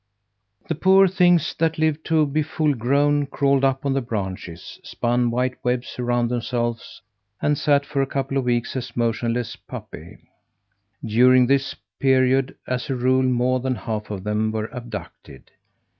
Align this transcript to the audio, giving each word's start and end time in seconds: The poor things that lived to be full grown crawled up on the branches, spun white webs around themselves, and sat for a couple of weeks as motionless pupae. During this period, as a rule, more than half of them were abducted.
The 0.67 0.73
poor 0.73 1.07
things 1.07 1.53
that 1.59 1.77
lived 1.77 2.03
to 2.05 2.25
be 2.25 2.41
full 2.41 2.73
grown 2.73 3.27
crawled 3.27 3.63
up 3.63 3.85
on 3.85 3.93
the 3.93 4.01
branches, 4.01 4.79
spun 4.81 5.29
white 5.29 5.63
webs 5.63 5.99
around 5.99 6.27
themselves, 6.29 7.03
and 7.39 7.55
sat 7.55 7.85
for 7.85 8.01
a 8.01 8.07
couple 8.07 8.35
of 8.39 8.45
weeks 8.45 8.75
as 8.75 8.97
motionless 8.97 9.55
pupae. 9.55 10.17
During 11.05 11.45
this 11.45 11.75
period, 11.99 12.57
as 12.67 12.89
a 12.89 12.95
rule, 12.95 13.21
more 13.21 13.59
than 13.59 13.75
half 13.75 14.09
of 14.09 14.23
them 14.23 14.51
were 14.51 14.73
abducted. 14.73 15.51